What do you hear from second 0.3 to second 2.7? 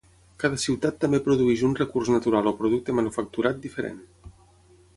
Cada ciutat també produeix un recurs natural o